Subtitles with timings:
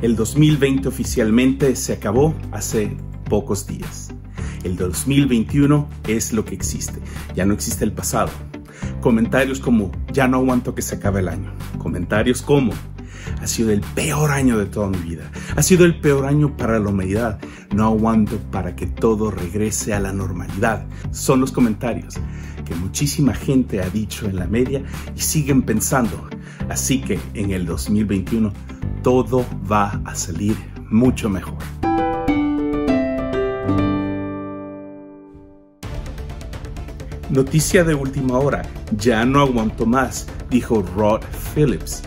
[0.00, 2.96] El 2020 oficialmente se acabó hace
[3.28, 4.10] pocos días.
[4.62, 7.00] El 2021 es lo que existe.
[7.34, 8.30] Ya no existe el pasado.
[9.00, 11.52] Comentarios como ya no aguanto que se acabe el año.
[11.78, 12.72] Comentarios como
[13.42, 15.32] ha sido el peor año de toda mi vida.
[15.56, 17.40] Ha sido el peor año para la humanidad.
[17.74, 20.86] No aguanto para que todo regrese a la normalidad.
[21.10, 22.14] Son los comentarios
[22.64, 24.80] que muchísima gente ha dicho en la media
[25.16, 26.28] y siguen pensando.
[26.68, 28.52] Así que en el 2021
[29.08, 30.54] todo va a salir
[30.90, 31.56] mucho mejor.
[37.30, 38.66] Noticia de última hora,
[38.98, 41.22] ya no aguanto más, dijo Rod
[41.54, 42.02] Phillips,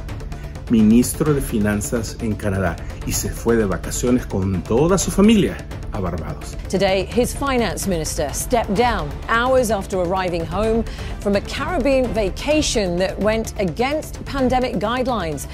[0.69, 2.75] ministro de Finanzas en Canadá,
[3.07, 5.57] y se fue de vacaciones con toda su familia
[5.93, 6.55] a Barbados.
[6.69, 10.83] Today, his finance minister stepped down hours after arriving home
[11.19, 15.47] from a Caribbean vacation that went against pandemic guidelines.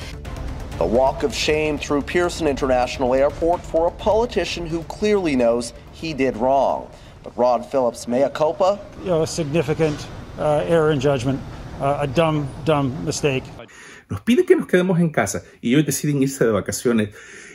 [0.79, 6.13] A walk of shame through Pearson International Airport for a politician who clearly knows he
[6.13, 6.87] did wrong.
[7.23, 8.79] But Rod Phillips' mea culpa?
[9.01, 10.05] You know, a significant
[10.37, 11.39] uh, error in judgment,
[11.81, 13.43] uh, a dumb, dumb mistake.
[14.07, 17.09] Nos pide que nos quedemos en casa y ellos deciden irse de vacaciones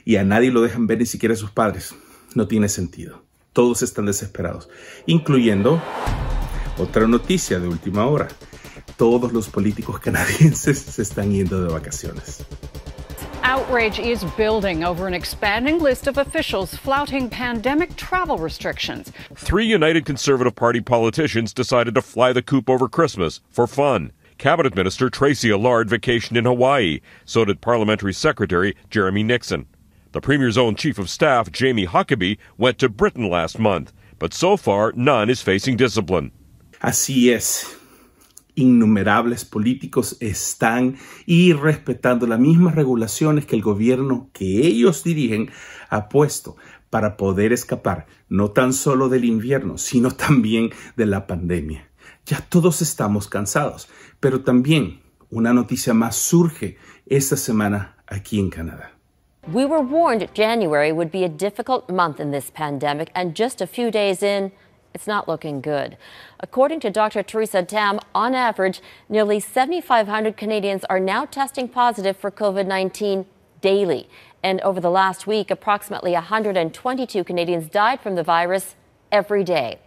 [0.04, 1.94] y a nadie lo dejan ver ni siquiera a sus padres.
[2.34, 3.22] No tiene sentido.
[3.52, 4.68] Todos están desesperados,
[5.06, 5.80] incluyendo
[6.76, 8.26] otra noticia de última hora.
[8.96, 12.44] Todos los políticos canadienses se están yendo de vacaciones.
[13.44, 19.10] Outrage is building over an expanding list of officials flouting pandemic travel restrictions.
[19.34, 24.12] Three United Conservative Party politicians decided to fly the coop over Christmas for fun.
[24.38, 27.00] Cabinet Minister Tracy Allard vacationed in Hawaii.
[27.24, 29.66] So did Parliamentary Secretary Jeremy Nixon.
[30.12, 33.92] The Premier's own Chief of Staff, Jamie Huckabee, went to Britain last month.
[34.18, 36.30] But so far, none is facing discipline.
[36.80, 37.81] Así es.
[38.54, 45.50] Innumerables políticos están irrespetando las mismas regulaciones que el gobierno que ellos dirigen
[45.88, 46.56] ha puesto
[46.90, 51.88] para poder escapar no tan solo del invierno, sino también de la pandemia.
[52.26, 53.88] Ya todos estamos cansados,
[54.20, 55.00] pero también
[55.30, 58.92] una noticia más surge esta semana aquí en Canadá.
[59.52, 63.66] We were warned January would be a difficult month in this pandemic, and just a
[63.66, 64.52] few days in,
[64.94, 65.96] it's not looking good.
[66.40, 67.22] According to Dr.
[67.22, 73.26] Teresa Tam, on average, nearly 7,500 Canadians are now testing positive for COVID 19
[73.60, 74.08] daily.
[74.42, 78.74] And over the last week, approximately 122 Canadians died from the virus
[79.10, 79.78] every day.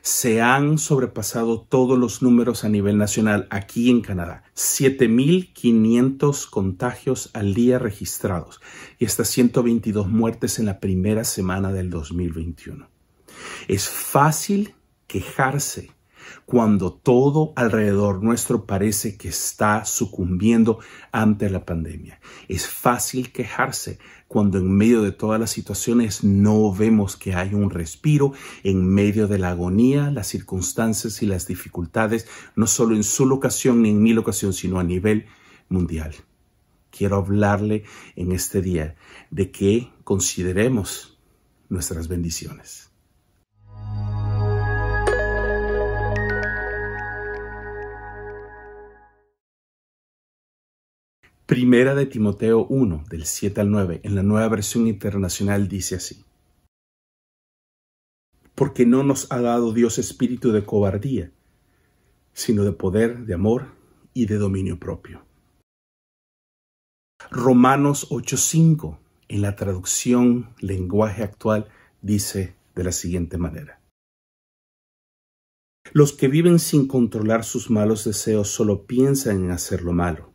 [0.00, 4.44] Se han sobrepasado todos los números a nivel nacional aquí en Canadá.
[4.54, 8.60] 7.500 contagios al día registrados
[8.98, 12.91] y hasta 122 muertes en la primera semana del 2021.
[13.68, 14.74] Es fácil
[15.06, 15.90] quejarse
[16.46, 20.78] cuando todo alrededor nuestro parece que está sucumbiendo
[21.10, 22.20] ante la pandemia.
[22.48, 23.98] Es fácil quejarse
[24.28, 28.32] cuando en medio de todas las situaciones no vemos que hay un respiro,
[28.62, 32.26] en medio de la agonía, las circunstancias y las dificultades,
[32.56, 35.26] no solo en su locación ni en mi locación, sino a nivel
[35.68, 36.14] mundial.
[36.90, 37.84] Quiero hablarle
[38.16, 38.94] en este día
[39.30, 41.18] de que consideremos
[41.68, 42.91] nuestras bendiciones.
[51.52, 56.24] Primera de Timoteo 1, del 7 al 9, en la nueva versión internacional dice así.
[58.54, 61.30] Porque no nos ha dado Dios espíritu de cobardía,
[62.32, 63.66] sino de poder, de amor
[64.14, 65.26] y de dominio propio.
[67.30, 68.98] Romanos 8:5,
[69.28, 71.68] en la traducción lenguaje actual,
[72.00, 73.78] dice de la siguiente manera.
[75.92, 80.31] Los que viven sin controlar sus malos deseos solo piensan en hacer lo malo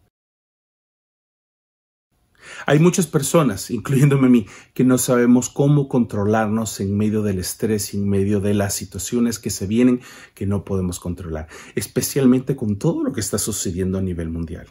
[2.66, 7.94] hay muchas personas, incluyéndome a mí, que no sabemos cómo controlarnos en medio del estrés
[7.94, 10.02] en medio de las situaciones que se vienen
[10.34, 14.68] que no podemos controlar, especialmente con todo lo que está sucediendo a nivel mundial.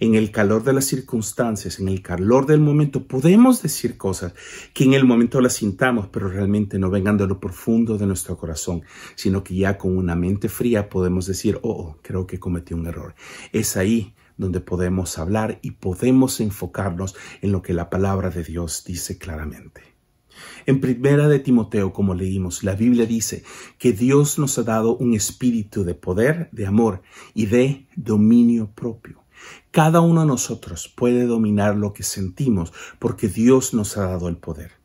[0.00, 4.32] En el calor de las circunstancias, en el calor del momento, podemos decir cosas
[4.72, 8.36] que en el momento las sintamos, pero realmente no vengan de lo profundo de nuestro
[8.36, 8.82] corazón,
[9.14, 12.86] sino que ya con una mente fría podemos decir, oh, oh creo que cometí un
[12.86, 13.14] error.
[13.52, 18.84] Es ahí donde podemos hablar y podemos enfocarnos en lo que la palabra de Dios
[18.84, 19.82] dice claramente.
[20.66, 23.44] En primera de Timoteo, como leímos, la Biblia dice
[23.78, 27.02] que Dios nos ha dado un espíritu de poder, de amor
[27.34, 29.22] y de dominio propio.
[29.70, 34.36] Cada uno de nosotros puede dominar lo que sentimos porque Dios nos ha dado el
[34.36, 34.83] poder.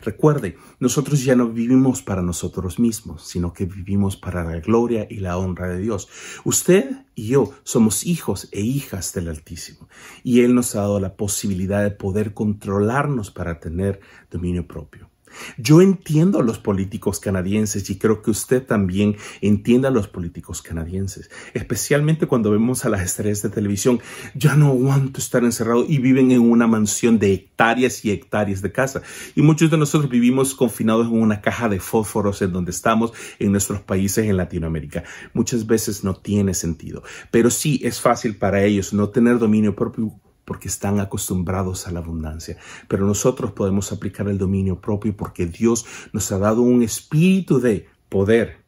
[0.00, 5.16] Recuerde, nosotros ya no vivimos para nosotros mismos, sino que vivimos para la gloria y
[5.16, 6.08] la honra de Dios.
[6.44, 9.88] Usted y yo somos hijos e hijas del Altísimo,
[10.22, 14.00] y Él nos ha dado la posibilidad de poder controlarnos para tener
[14.30, 15.13] dominio propio.
[15.58, 20.62] Yo entiendo a los políticos canadienses y creo que usted también entienda a los políticos
[20.62, 24.00] canadienses, especialmente cuando vemos a las estrellas de televisión.
[24.34, 28.72] Ya no aguanto estar encerrado y viven en una mansión de hectáreas y hectáreas de
[28.72, 29.02] casa.
[29.34, 33.52] Y muchos de nosotros vivimos confinados en una caja de fósforos en donde estamos en
[33.52, 35.04] nuestros países en Latinoamérica.
[35.32, 40.12] Muchas veces no tiene sentido, pero sí es fácil para ellos no tener dominio propio
[40.44, 42.56] porque están acostumbrados a la abundancia.
[42.88, 47.88] Pero nosotros podemos aplicar el dominio propio porque Dios nos ha dado un espíritu de
[48.08, 48.64] poder,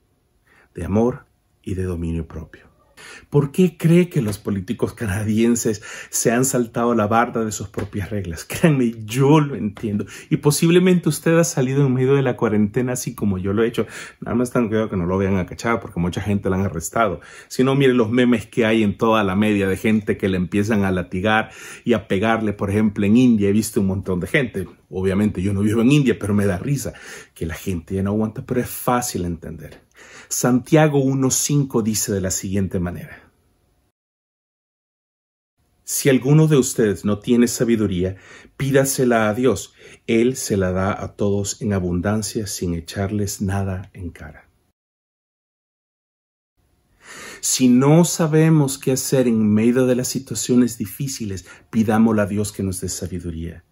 [0.75, 1.27] de amor
[1.63, 2.66] y de dominio propio.
[3.31, 8.11] ¿Por qué cree que los políticos canadienses se han saltado la barda de sus propias
[8.11, 8.45] reglas?
[8.49, 10.07] Créanme, yo lo entiendo.
[10.31, 13.69] Y posiblemente usted ha salido en medio de la cuarentena así como yo lo he
[13.69, 13.87] hecho.
[14.21, 16.65] Nada más tan cuidado que no lo vean a cachar porque mucha gente la han
[16.65, 17.21] arrestado.
[17.49, 20.37] Si no, mire los memes que hay en toda la media de gente que le
[20.37, 21.51] empiezan a latigar
[21.85, 22.53] y a pegarle.
[22.53, 24.67] Por ejemplo, en India he visto un montón de gente.
[24.91, 26.93] Obviamente yo no vivo en India, pero me da risa
[27.35, 29.86] que la gente ya no aguanta, pero es fácil entender.
[30.29, 33.31] Santiago 1.5 dice de la siguiente manera.
[35.85, 38.17] Si alguno de ustedes no tiene sabiduría,
[38.57, 39.73] pídasela a Dios.
[40.09, 44.49] Él se la da a todos en abundancia sin echarles nada en cara.
[47.41, 52.65] Si no sabemos qué hacer en medio de las situaciones difíciles, pidámosle a Dios que
[52.65, 53.65] nos dé sabiduría.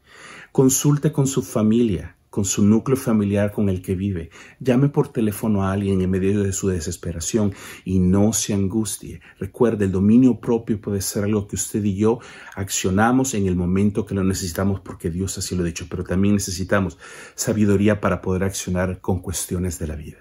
[0.52, 4.28] Consulte con su familia, con su núcleo familiar con el que vive.
[4.58, 7.54] Llame por teléfono a alguien en medio de su desesperación
[7.84, 9.20] y no se angustie.
[9.38, 12.18] Recuerde, el dominio propio puede ser algo que usted y yo
[12.56, 16.34] accionamos en el momento que lo necesitamos porque Dios así lo ha dicho, pero también
[16.34, 16.98] necesitamos
[17.36, 20.18] sabiduría para poder accionar con cuestiones de la vida.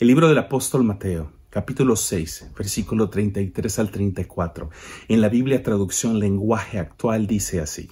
[0.00, 4.68] El libro del apóstol Mateo capítulo 6, versículo 33 al 34.
[5.08, 7.88] En la Biblia traducción lenguaje actual dice así.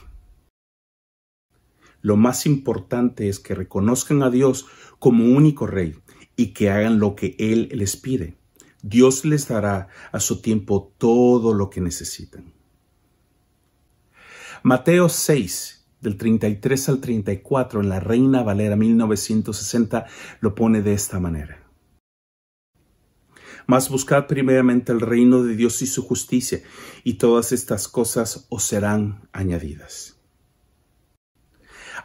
[2.02, 4.66] Lo más importante es que reconozcan a Dios
[4.98, 5.96] como único Rey
[6.36, 8.36] y que hagan lo que Él les pide.
[8.82, 12.52] Dios les dará a su tiempo todo lo que necesitan.
[14.62, 20.04] Mateo 6, del 33 al 34, en la Reina Valera 1960,
[20.40, 21.63] lo pone de esta manera.
[23.66, 26.62] Mas buscad primeramente el reino de Dios y su justicia,
[27.02, 30.20] y todas estas cosas os serán añadidas.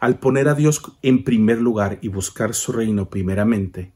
[0.00, 3.92] Al poner a Dios en primer lugar y buscar su reino primeramente,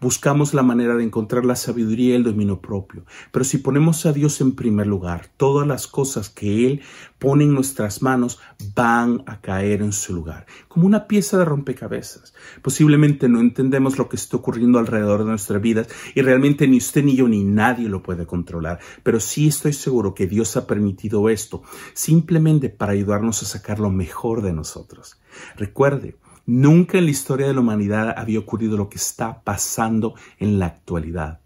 [0.00, 3.04] Buscamos la manera de encontrar la sabiduría y el dominio propio.
[3.30, 6.82] Pero si ponemos a Dios en primer lugar, todas las cosas que Él
[7.18, 8.40] pone en nuestras manos
[8.74, 12.34] van a caer en su lugar, como una pieza de rompecabezas.
[12.62, 17.04] Posiblemente no entendemos lo que está ocurriendo alrededor de nuestras vidas y realmente ni usted
[17.04, 18.80] ni yo ni nadie lo puede controlar.
[19.02, 21.62] Pero sí estoy seguro que Dios ha permitido esto
[21.92, 25.20] simplemente para ayudarnos a sacar lo mejor de nosotros.
[25.56, 26.16] Recuerde,
[26.46, 30.66] Nunca en la historia de la humanidad había ocurrido lo que está pasando en la
[30.66, 31.40] actualidad.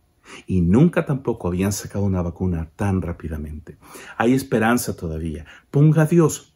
[0.46, 3.76] Y nunca tampoco habían sacado una vacuna tan rápidamente.
[4.16, 5.44] Hay esperanza todavía.
[5.70, 6.54] Ponga a Dios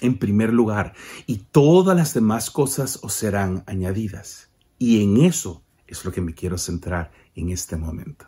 [0.00, 0.94] en primer lugar
[1.26, 4.50] y todas las demás cosas os serán añadidas.
[4.78, 8.26] Y en eso es lo que me quiero centrar en este momento.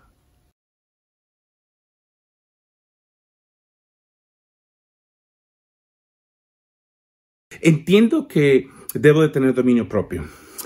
[7.62, 10.24] Entiendo que debo de tener dominio propio.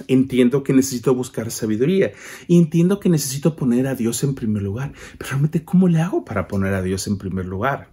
[0.08, 2.12] Entiendo que necesito buscar sabiduría
[2.48, 4.92] y entiendo que necesito poner a Dios en primer lugar.
[5.18, 7.90] Pero realmente, ¿cómo le hago para poner a Dios en primer lugar?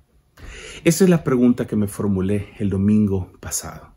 [0.83, 3.91] Esa es la pregunta que me formulé el domingo pasado.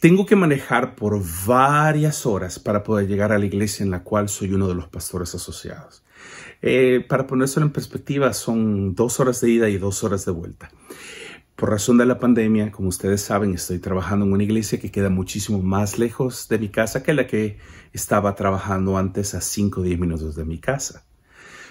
[0.00, 4.28] Tengo que manejar por varias horas para poder llegar a la iglesia en la cual
[4.28, 6.02] soy uno de los pastores asociados.
[6.62, 10.70] Eh, para ponerlo en perspectiva, son dos horas de ida y dos horas de vuelta.
[11.60, 15.10] Por razón de la pandemia, como ustedes saben, estoy trabajando en una iglesia que queda
[15.10, 17.58] muchísimo más lejos de mi casa que la que
[17.92, 21.04] estaba trabajando antes a 5 o 10 minutos de mi casa.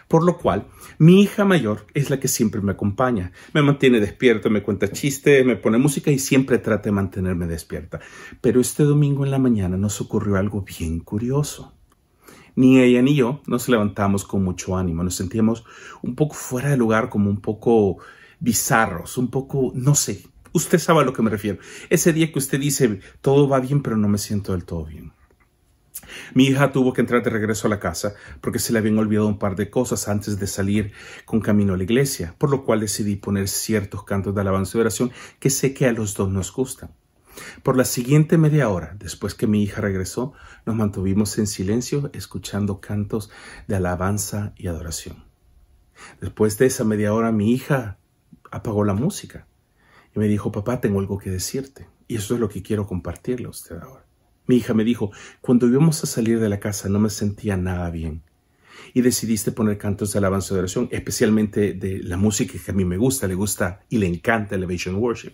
[0.07, 0.67] Por lo cual,
[0.99, 3.31] mi hija mayor es la que siempre me acompaña.
[3.51, 7.99] Me mantiene despierto, me cuenta chistes, me pone música y siempre trata de mantenerme despierta.
[8.41, 11.73] Pero este domingo en la mañana nos ocurrió algo bien curioso.
[12.55, 15.65] Ni ella ni yo nos levantamos con mucho ánimo, nos sentíamos
[16.03, 17.97] un poco fuera de lugar, como un poco
[18.39, 21.59] bizarros, un poco, no sé, usted sabe a lo que me refiero.
[21.89, 25.11] Ese día que usted dice, todo va bien, pero no me siento del todo bien.
[26.33, 29.27] Mi hija tuvo que entrar de regreso a la casa porque se le habían olvidado
[29.27, 30.91] un par de cosas antes de salir
[31.25, 34.81] con camino a la iglesia, por lo cual decidí poner ciertos cantos de alabanza y
[34.81, 36.91] oración que sé que a los dos nos gustan.
[37.63, 40.33] Por la siguiente media hora, después que mi hija regresó,
[40.65, 43.29] nos mantuvimos en silencio escuchando cantos
[43.67, 45.23] de alabanza y adoración.
[46.21, 47.98] Después de esa media hora mi hija
[48.51, 49.47] apagó la música
[50.15, 51.87] y me dijo, papá, tengo algo que decirte.
[52.07, 54.05] Y eso es lo que quiero compartirle a usted ahora.
[54.47, 57.89] Mi hija me dijo, cuando íbamos a salir de la casa no me sentía nada
[57.91, 58.23] bien.
[58.93, 62.85] Y decidiste poner cantos de alabanza y oración, especialmente de la música que a mí
[62.85, 65.33] me gusta, le gusta y le encanta Elevation Worship.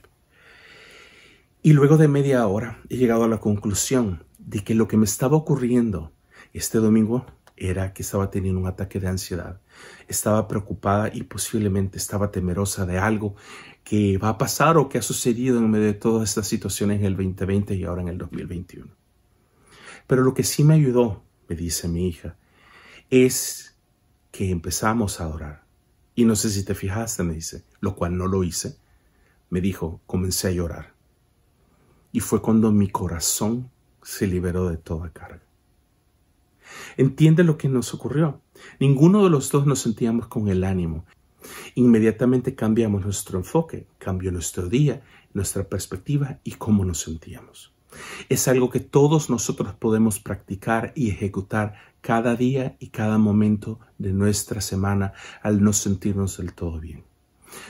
[1.61, 5.05] Y luego de media hora he llegado a la conclusión de que lo que me
[5.05, 6.11] estaba ocurriendo
[6.53, 7.25] este domingo
[7.57, 9.61] era que estaba teniendo un ataque de ansiedad.
[10.07, 13.35] Estaba preocupada y posiblemente estaba temerosa de algo
[13.83, 17.05] que va a pasar o que ha sucedido en medio de todas estas situaciones en
[17.05, 18.87] el 2020 y ahora en el 2021.
[20.07, 22.35] Pero lo que sí me ayudó, me dice mi hija,
[23.09, 23.75] es
[24.31, 25.65] que empezamos a adorar.
[26.15, 28.77] Y no sé si te fijaste, me dice, lo cual no lo hice.
[29.49, 30.93] Me dijo, comencé a llorar.
[32.11, 33.69] Y fue cuando mi corazón
[34.01, 35.41] se liberó de toda carga.
[36.97, 38.41] Entiende lo que nos ocurrió.
[38.79, 41.05] Ninguno de los dos nos sentíamos con el ánimo.
[41.75, 47.73] Inmediatamente cambiamos nuestro enfoque, cambió nuestro día, nuestra perspectiva y cómo nos sentíamos.
[48.29, 54.13] Es algo que todos nosotros podemos practicar y ejecutar cada día y cada momento de
[54.13, 57.03] nuestra semana al no sentirnos del todo bien.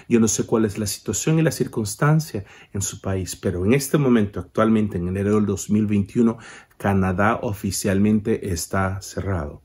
[0.10, 3.74] Yo no sé cuál es la situación y la circunstancia en su país, pero en
[3.74, 6.38] este momento, actualmente en enero del 2021,
[6.78, 9.62] Canadá oficialmente está cerrado.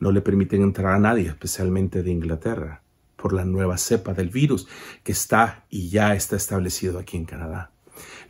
[0.00, 2.82] No le permiten entrar a nadie, especialmente de Inglaterra,
[3.16, 4.68] por la nueva cepa del virus
[5.02, 7.70] que está y ya está establecido aquí en Canadá.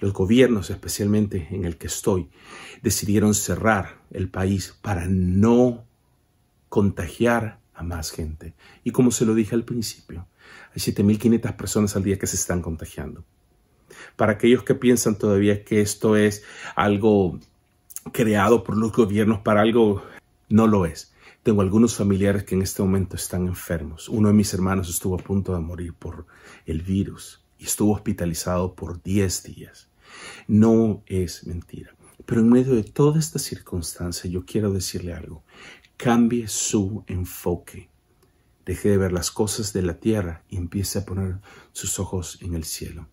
[0.01, 2.29] Los gobiernos, especialmente en el que estoy,
[2.83, 5.85] decidieron cerrar el país para no
[6.69, 8.55] contagiar a más gente.
[8.83, 10.27] Y como se lo dije al principio,
[10.73, 13.25] hay 7.500 personas al día que se están contagiando.
[14.17, 16.43] Para aquellos que piensan todavía que esto es
[16.75, 17.39] algo
[18.13, 20.03] creado por los gobiernos para algo,
[20.49, 21.14] no lo es.
[21.45, 24.09] Tengo algunos familiares que en este momento están enfermos.
[24.09, 26.25] Uno de mis hermanos estuvo a punto de morir por
[26.65, 29.91] el virus y estuvo hospitalizado por 10 días.
[30.49, 31.95] No es mentira.
[32.25, 35.45] Pero en medio de toda esta circunstancia yo quiero decirle algo.
[35.99, 37.91] Cambie su enfoque.
[38.65, 41.41] Deje de ver las cosas de la tierra y empiece a poner
[41.73, 43.07] sus ojos en el cielo.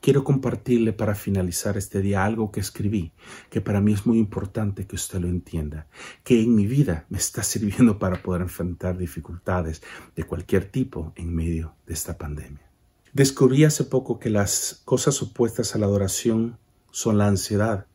[0.00, 3.12] Quiero compartirle para finalizar este día algo que escribí,
[3.50, 5.86] que para mí es muy importante que usted lo entienda,
[6.22, 9.82] que en mi vida me está sirviendo para poder enfrentar dificultades
[10.14, 12.68] de cualquier tipo en medio de esta pandemia.
[13.14, 16.58] Descubrí hace poco que las cosas opuestas a la adoración
[16.90, 17.86] son la ansiedad,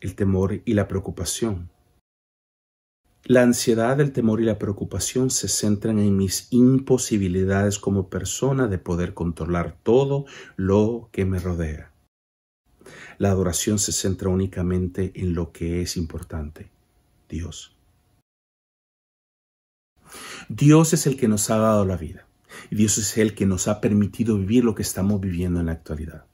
[0.00, 1.71] el temor y la preocupación.
[3.24, 8.78] La ansiedad, el temor y la preocupación se centran en mis imposibilidades como persona de
[8.78, 10.26] poder controlar todo
[10.56, 11.92] lo que me rodea.
[13.18, 16.68] La adoración se centra únicamente en lo que es importante,
[17.28, 17.76] Dios.
[20.48, 22.26] Dios es el que nos ha dado la vida
[22.70, 25.72] y Dios es el que nos ha permitido vivir lo que estamos viviendo en la
[25.72, 26.24] actualidad.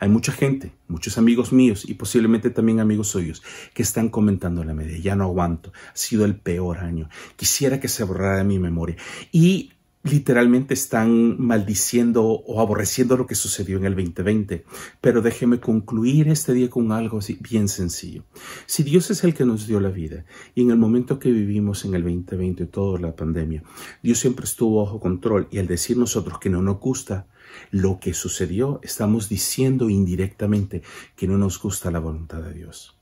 [0.00, 3.42] Hay mucha gente, muchos amigos míos y posiblemente también amigos suyos
[3.74, 4.98] que están comentando la media.
[4.98, 5.72] Ya no aguanto.
[5.92, 7.08] Ha sido el peor año.
[7.36, 8.96] Quisiera que se borrara de mi memoria.
[9.32, 14.64] Y literalmente están maldiciendo o aborreciendo lo que sucedió en el 2020.
[15.00, 18.24] Pero déjeme concluir este día con algo bien sencillo.
[18.66, 20.24] Si Dios es el que nos dio la vida
[20.54, 23.62] y en el momento que vivimos en el 2020, toda la pandemia,
[24.02, 27.26] Dios siempre estuvo bajo control y al decir nosotros que no nos gusta
[27.70, 30.82] lo que sucedió, estamos diciendo indirectamente
[31.16, 32.97] que no nos gusta la voluntad de Dios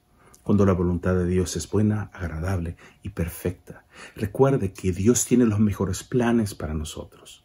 [0.46, 3.84] cuando la voluntad de Dios es buena, agradable y perfecta.
[4.14, 7.44] Recuerde que Dios tiene los mejores planes para nosotros.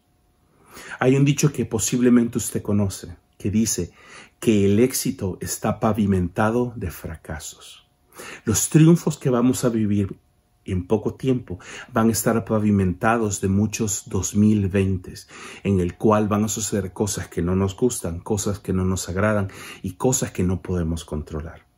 [1.00, 3.92] Hay un dicho que posiblemente usted conoce, que dice
[4.40, 7.88] que el éxito está pavimentado de fracasos.
[8.46, 10.16] Los triunfos que vamos a vivir
[10.64, 11.58] en poco tiempo
[11.92, 15.16] van a estar pavimentados de muchos 2020
[15.64, 19.10] en el cual van a suceder cosas que no nos gustan, cosas que no nos
[19.10, 19.48] agradan
[19.82, 21.71] y cosas que no podemos controlar.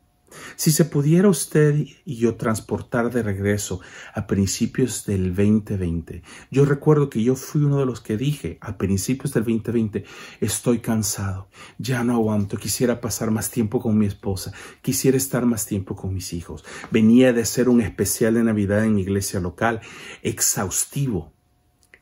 [0.56, 3.80] Si se pudiera usted y yo transportar de regreso
[4.14, 8.76] a principios del 2020, yo recuerdo que yo fui uno de los que dije a
[8.76, 10.04] principios del 2020,
[10.40, 11.48] estoy cansado,
[11.78, 16.14] ya no aguanto, quisiera pasar más tiempo con mi esposa, quisiera estar más tiempo con
[16.14, 16.64] mis hijos.
[16.90, 19.80] Venía de hacer un especial de Navidad en mi iglesia local,
[20.22, 21.32] exhaustivo,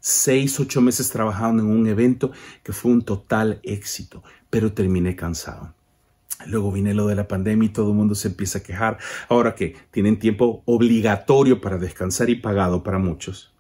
[0.01, 5.75] seis, ocho meses trabajando en un evento que fue un total éxito, pero terminé cansado.
[6.47, 8.99] Luego viene lo de la pandemia y todo el mundo se empieza a quejar.
[9.29, 13.55] Ahora que tienen tiempo obligatorio para descansar y pagado para muchos.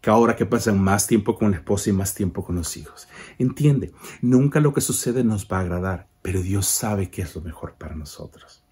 [0.00, 3.08] Que ahora que pasan más tiempo con la esposa y más tiempo con los hijos.
[3.38, 3.92] Entiende,
[4.22, 7.74] nunca lo que sucede nos va a agradar, pero Dios sabe qué es lo mejor
[7.74, 8.62] para nosotros.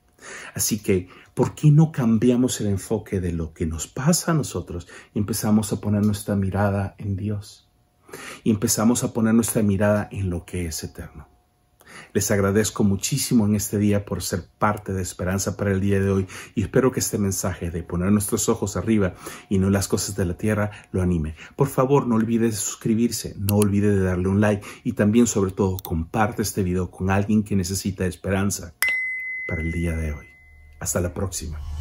[0.55, 4.89] Así que, ¿por qué no cambiamos el enfoque de lo que nos pasa a nosotros
[5.13, 7.69] y empezamos a poner nuestra mirada en Dios?
[8.43, 11.34] Y empezamos a poner nuestra mirada en lo que es eterno.
[12.13, 16.11] Les agradezco muchísimo en este día por ser parte de Esperanza para el día de
[16.11, 19.15] hoy y espero que este mensaje de poner nuestros ojos arriba
[19.49, 21.35] y no las cosas de la tierra lo anime.
[21.57, 25.53] Por favor, no olvide de suscribirse, no olvide de darle un like y también sobre
[25.53, 28.75] todo comparte este video con alguien que necesita esperanza
[29.47, 30.27] para el día de hoy.
[30.81, 31.74] Hasta la próxima.